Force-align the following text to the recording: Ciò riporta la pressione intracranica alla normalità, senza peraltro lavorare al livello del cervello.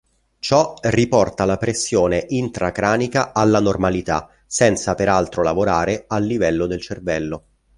Ciò 0.39 0.73
riporta 0.81 1.45
la 1.45 1.57
pressione 1.57 2.25
intracranica 2.29 3.33
alla 3.33 3.59
normalità, 3.59 4.29
senza 4.47 4.95
peraltro 4.95 5.43
lavorare 5.43 6.05
al 6.07 6.23
livello 6.23 6.65
del 6.65 6.81
cervello. 6.81 7.43